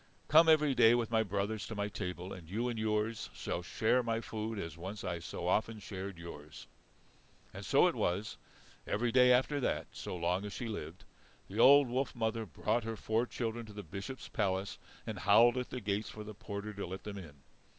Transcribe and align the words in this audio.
Come 0.29 0.49
every 0.49 0.73
day 0.73 0.95
with 0.95 1.11
my 1.11 1.21
brothers 1.21 1.67
to 1.67 1.75
my 1.75 1.87
table, 1.87 2.33
and 2.33 2.49
you 2.49 2.67
and 2.69 2.79
yours 2.79 3.29
shall 3.35 3.61
share 3.61 4.01
my 4.01 4.19
food, 4.19 4.57
as 4.57 4.75
once 4.75 5.03
I 5.03 5.19
so 5.19 5.47
often 5.47 5.77
shared 5.79 6.17
yours." 6.17 6.65
And 7.53 7.63
so 7.63 7.85
it 7.85 7.93
was. 7.93 8.37
Every 8.87 9.11
day 9.11 9.31
after 9.31 9.59
that, 9.59 9.85
so 9.91 10.15
long 10.17 10.43
as 10.43 10.53
she 10.53 10.65
lived, 10.67 11.03
the 11.47 11.59
old 11.59 11.87
wolf 11.87 12.15
mother 12.15 12.47
brought 12.47 12.83
her 12.83 12.95
four 12.97 13.27
children 13.27 13.63
to 13.67 13.73
the 13.73 13.83
Bishop's 13.83 14.27
palace 14.27 14.79
and 15.05 15.19
howled 15.19 15.55
at 15.55 15.69
the 15.69 15.79
gate 15.79 16.07
for 16.07 16.23
the 16.23 16.33
porter 16.33 16.73
to 16.73 16.87
let 16.87 17.03
them 17.03 17.19
in. 17.19 17.35